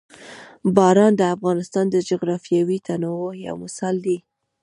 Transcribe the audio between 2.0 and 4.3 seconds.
جغرافیوي تنوع یو مثال دی.